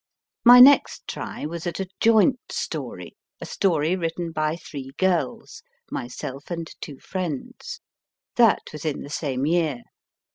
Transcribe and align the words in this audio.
My 0.43 0.59
next 0.59 1.07
try 1.07 1.45
was 1.45 1.67
at 1.67 1.79
a 1.79 1.87
joint 1.99 2.39
story 2.51 3.15
a 3.39 3.45
story 3.45 3.95
written 3.95 4.31
by 4.31 4.55
three 4.55 4.89
girls, 4.97 5.61
myself 5.91 6.49
and 6.49 6.67
two 6.81 6.97
friends. 6.97 7.81
That 8.35 8.61
was 8.73 8.83
in 8.83 9.01
the 9.03 9.11
same 9.11 9.45
year. 9.45 9.83